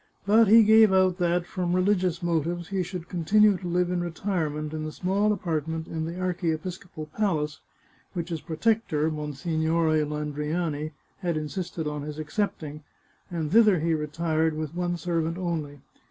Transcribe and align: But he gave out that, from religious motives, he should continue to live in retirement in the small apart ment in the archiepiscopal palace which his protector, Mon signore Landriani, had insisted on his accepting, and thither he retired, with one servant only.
But 0.25 0.47
he 0.47 0.63
gave 0.63 0.91
out 0.91 1.19
that, 1.19 1.45
from 1.45 1.75
religious 1.75 2.23
motives, 2.23 2.69
he 2.69 2.81
should 2.81 3.07
continue 3.07 3.55
to 3.57 3.67
live 3.67 3.91
in 3.91 4.01
retirement 4.01 4.73
in 4.73 4.83
the 4.83 4.91
small 4.91 5.31
apart 5.31 5.67
ment 5.67 5.85
in 5.85 6.05
the 6.05 6.19
archiepiscopal 6.19 7.05
palace 7.15 7.59
which 8.13 8.29
his 8.29 8.41
protector, 8.41 9.11
Mon 9.11 9.33
signore 9.33 10.03
Landriani, 10.03 10.93
had 11.19 11.37
insisted 11.37 11.85
on 11.85 12.01
his 12.01 12.17
accepting, 12.17 12.83
and 13.29 13.51
thither 13.51 13.79
he 13.79 13.93
retired, 13.93 14.57
with 14.57 14.73
one 14.73 14.97
servant 14.97 15.37
only. 15.37 15.81